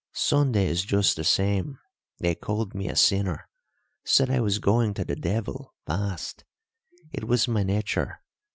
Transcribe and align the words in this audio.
Sundays 0.13 0.81
just 0.81 1.15
the 1.15 1.23
same, 1.23 1.77
They 2.17 2.33
called 2.33 2.73
me 2.73 2.87
a 2.89 2.95
sinner, 2.95 3.47
said 4.03 4.31
I 4.31 4.39
was 4.39 4.57
going 4.57 4.95
to 4.95 5.05
the 5.05 5.15
devil 5.15 5.75
fast. 5.85 6.43
It 7.13 7.27
was 7.27 7.47
my 7.47 7.61
nature. 7.61 8.19